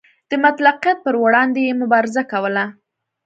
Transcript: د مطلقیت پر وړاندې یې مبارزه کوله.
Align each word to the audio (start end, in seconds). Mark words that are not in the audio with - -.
د 0.29 0.31
مطلقیت 0.45 0.97
پر 1.05 1.15
وړاندې 1.23 1.59
یې 1.67 1.73
مبارزه 1.81 2.23
کوله. 2.31 2.65